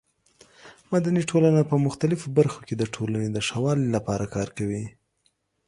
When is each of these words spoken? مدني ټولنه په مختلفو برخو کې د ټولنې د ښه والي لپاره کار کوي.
مدني 0.91 1.23
ټولنه 1.29 1.61
په 1.69 1.75
مختلفو 1.85 2.27
برخو 2.37 2.59
کې 2.67 2.75
د 2.77 2.83
ټولنې 2.93 3.29
د 3.31 3.37
ښه 3.47 3.57
والي 3.63 3.87
لپاره 3.95 4.31
کار 4.35 4.47
کوي. 4.57 4.83